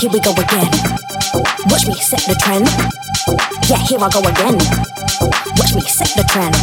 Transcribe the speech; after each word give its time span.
here 0.00 0.10
we 0.10 0.20
go 0.20 0.30
again. 0.32 0.70
Watch 1.66 1.86
me 1.86 1.94
set 1.94 2.20
the 2.20 2.36
trend. 2.40 2.68
Yeah, 3.68 3.78
here 3.78 3.98
I 3.98 4.08
go 4.10 4.20
again. 4.20 4.58
Watch 5.56 5.74
me 5.74 5.80
set 5.82 6.14
the 6.14 6.24
trend. 6.28 6.54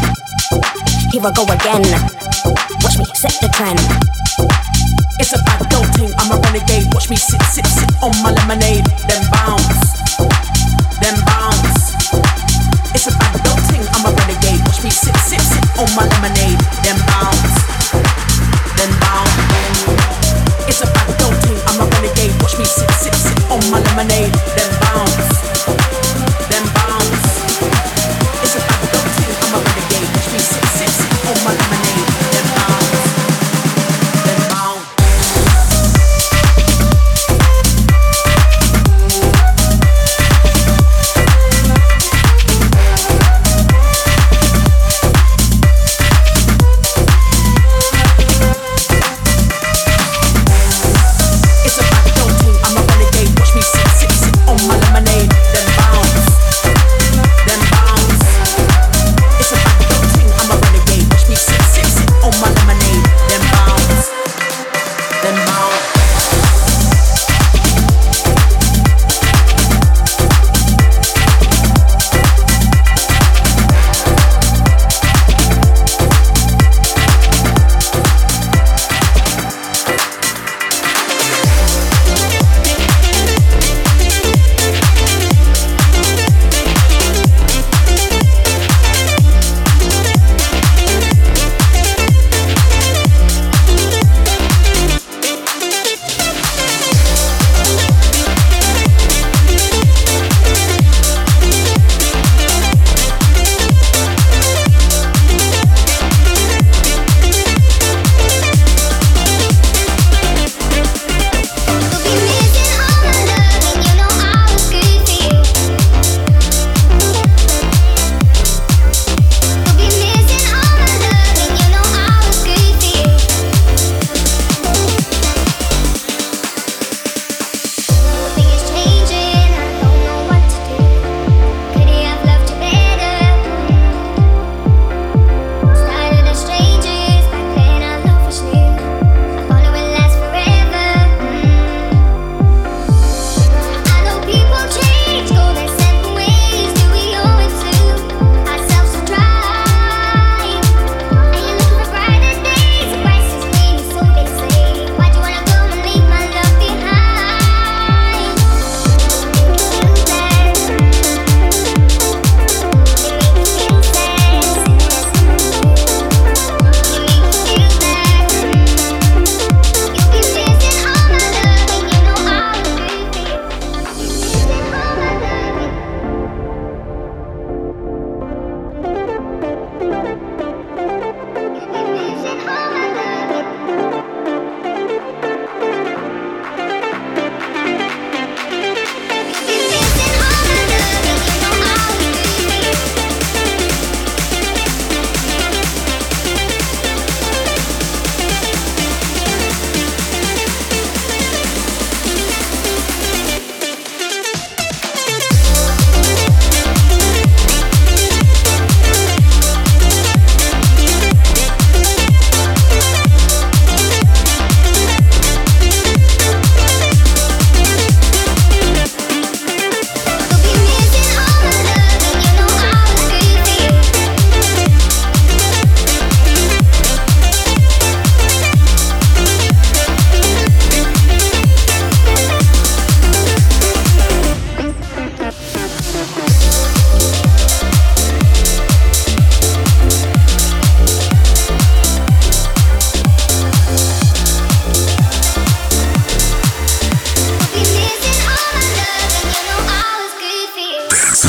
Here 1.11 1.21
I 1.21 1.31
go 1.31 1.43
again. 1.43 2.24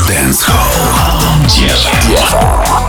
Dance 0.07 0.41
Hall. 0.43 1.49
Think 1.49 1.67
that 2.15 2.86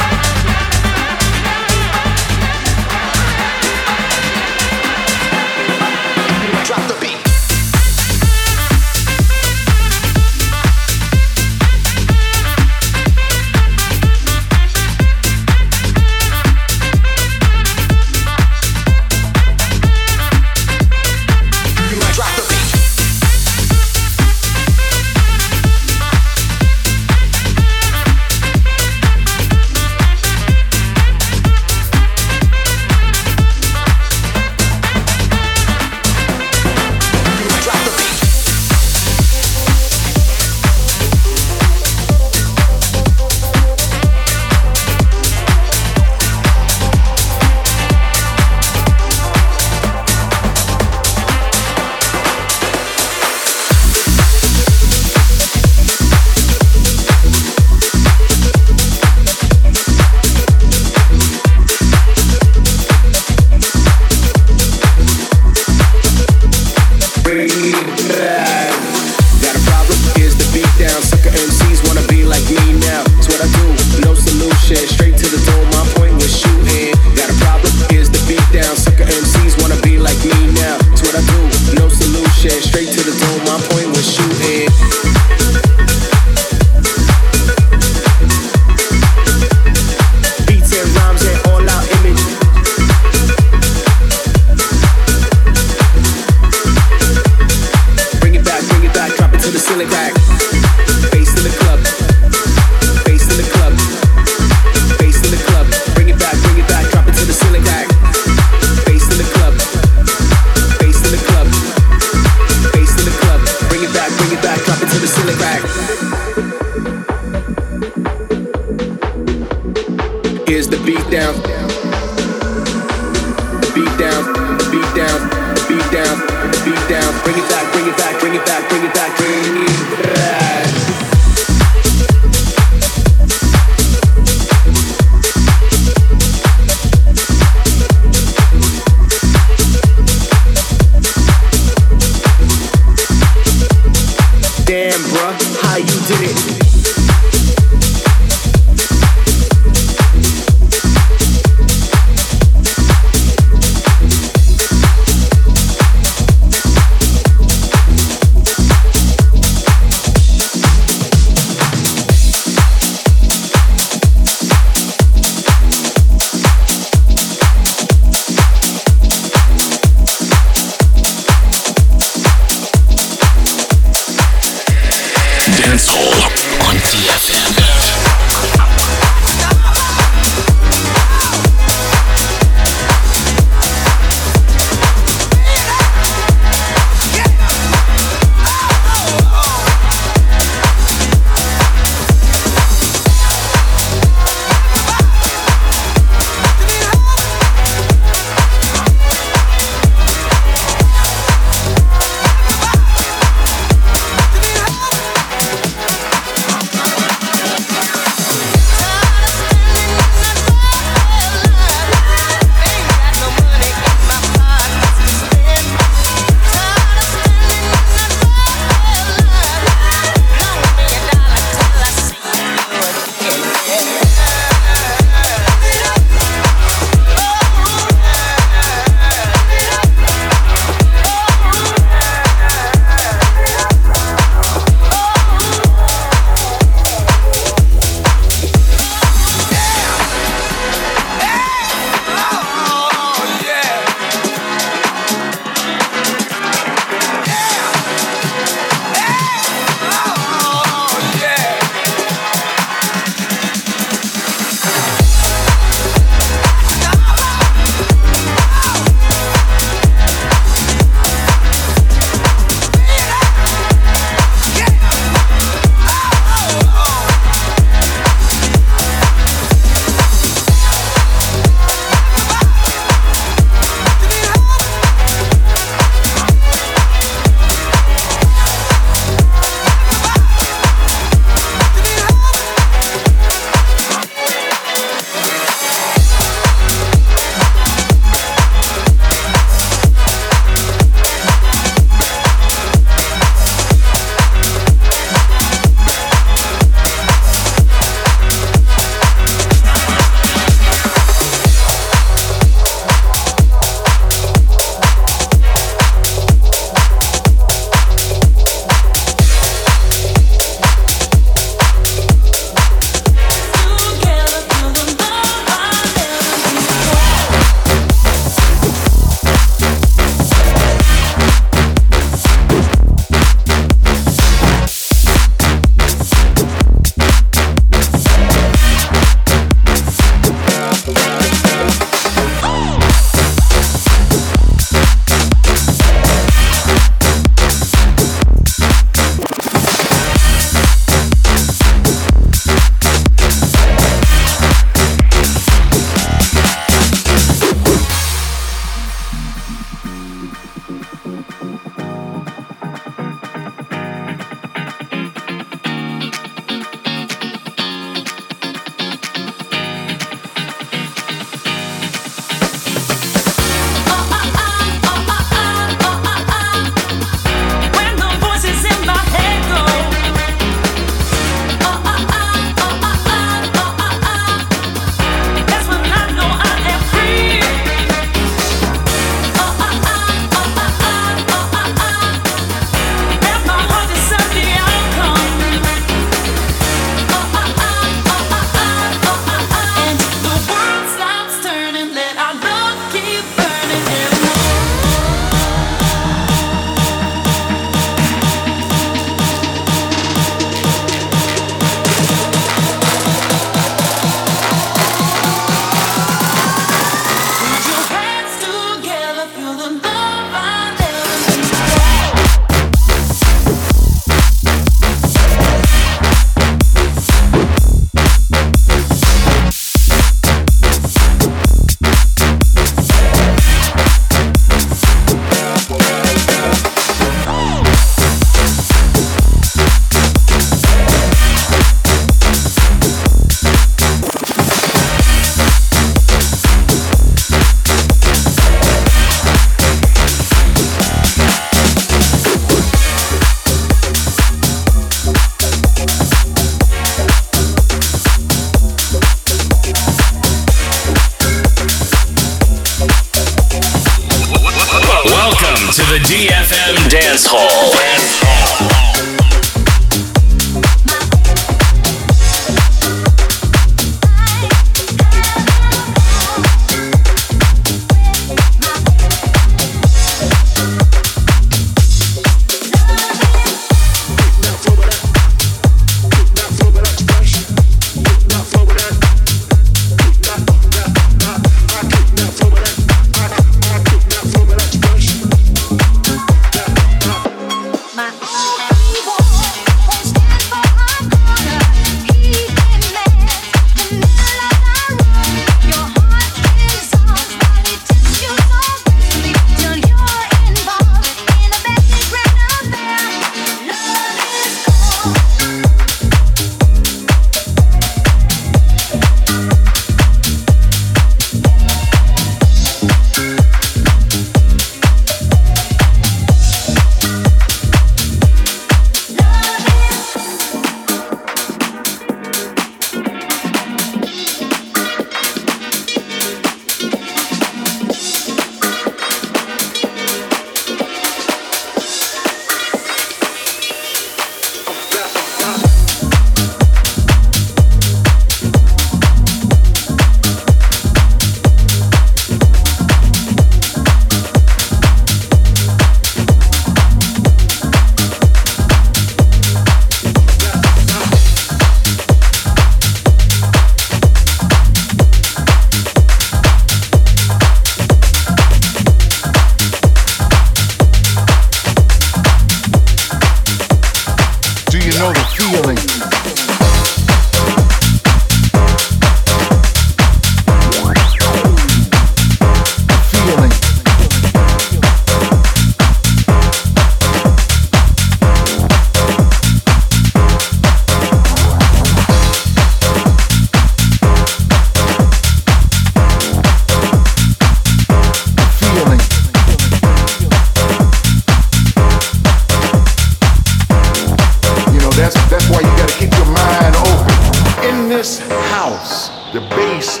house. 598.18 599.32
The 599.32 599.40
bass 599.50 600.00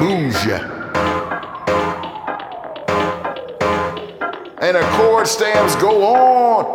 moves 0.00 0.44
you. 0.44 0.58
And 4.60 4.76
the 4.76 4.82
chord 4.96 5.26
stamps 5.26 5.76
go 5.76 6.04
on. 6.04 6.74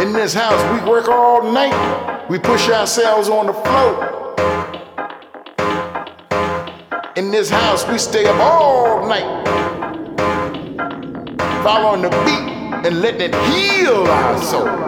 In 0.00 0.12
this 0.12 0.34
house, 0.34 0.62
we 0.72 0.90
work 0.90 1.08
all 1.08 1.42
night. 1.52 2.28
We 2.28 2.38
push 2.38 2.68
ourselves 2.68 3.28
on 3.28 3.46
the 3.46 3.52
floor. 3.52 4.34
In 7.16 7.30
this 7.30 7.48
house, 7.48 7.86
we 7.88 7.98
stay 7.98 8.26
up 8.26 8.36
all 8.40 9.08
night. 9.08 9.46
Following 11.62 12.02
the 12.02 12.10
beat 12.24 12.55
and 12.86 13.00
let 13.00 13.20
it 13.20 13.34
heal 13.50 14.06
our 14.06 14.40
soul. 14.40 14.85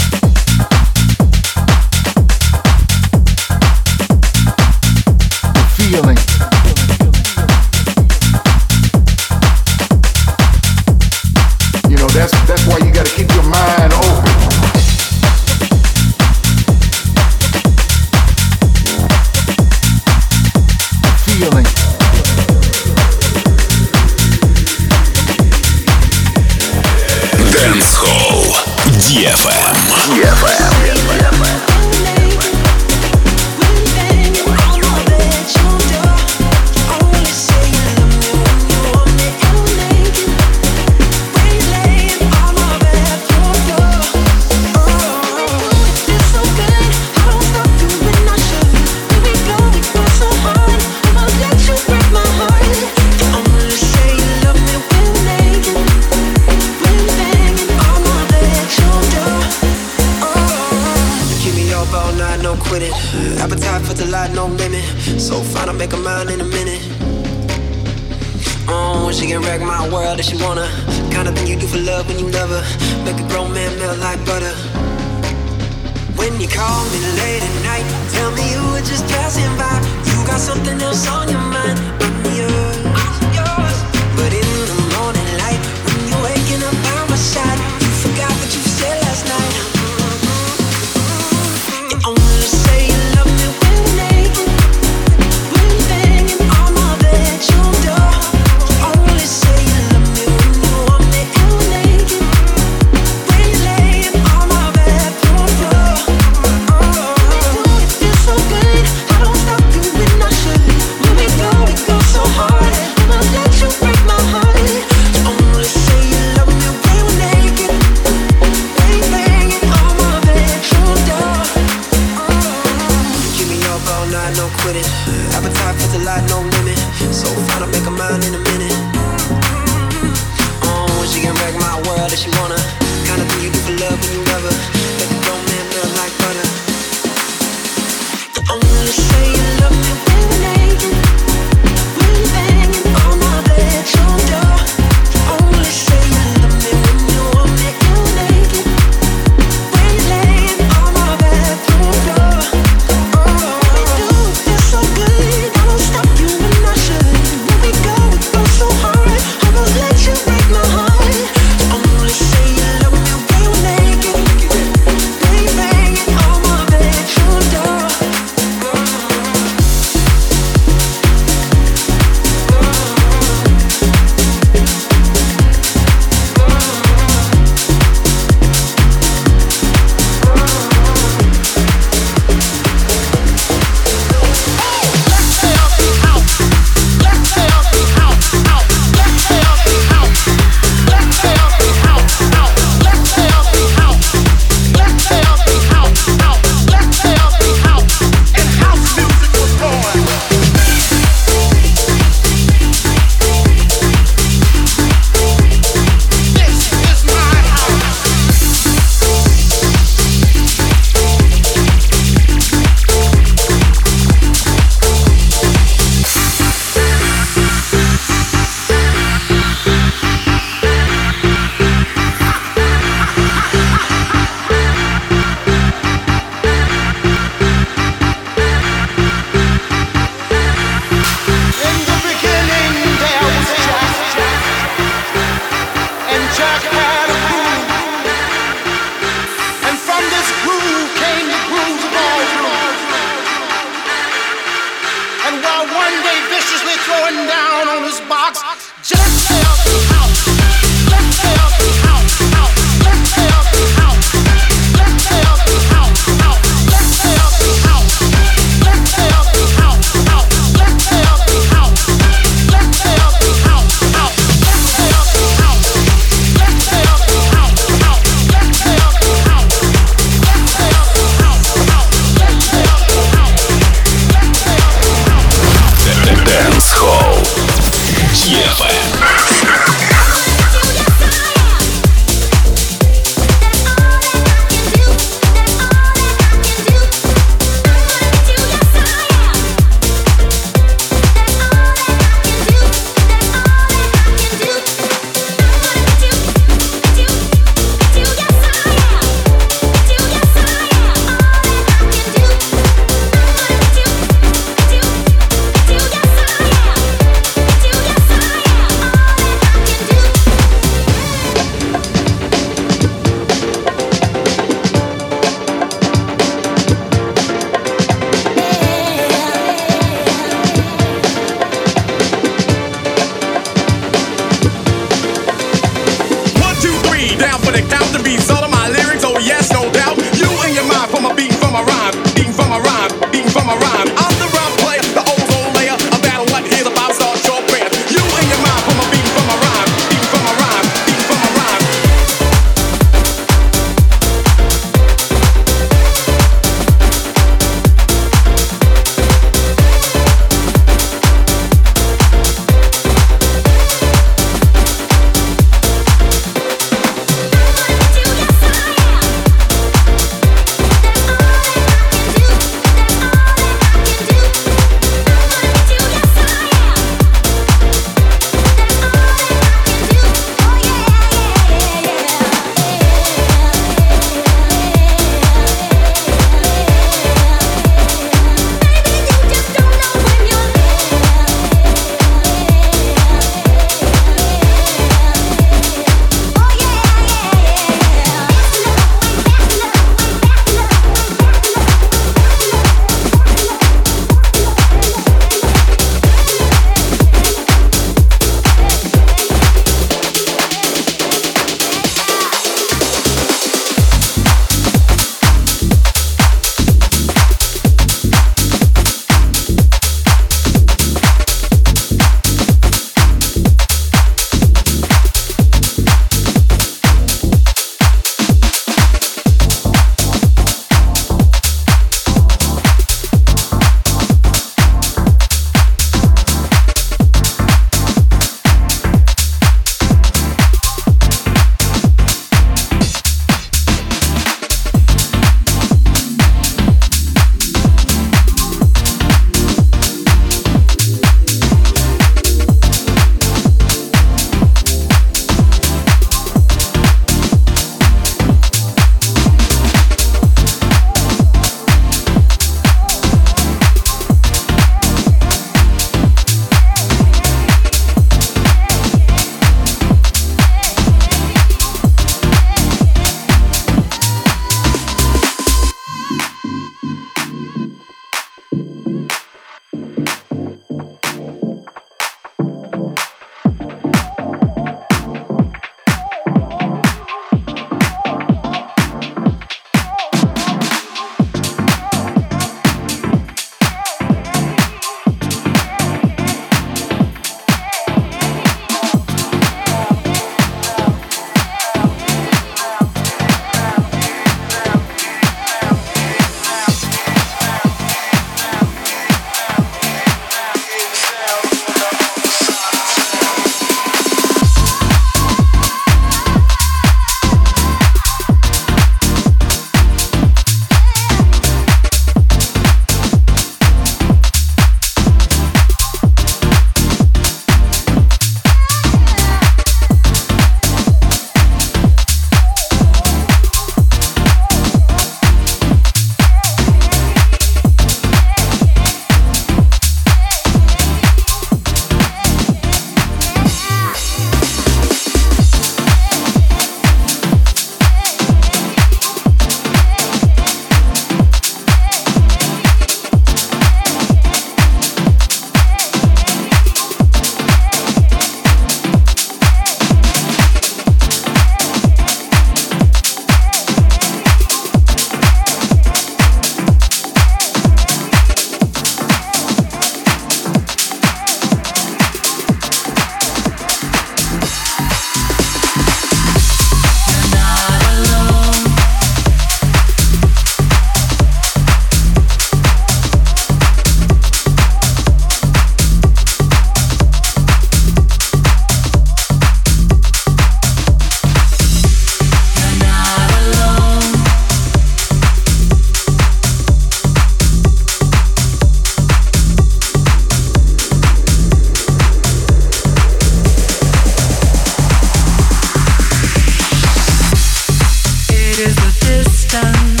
Distance 599.51 600.00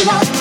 it 0.00 0.06
up. 0.06 0.37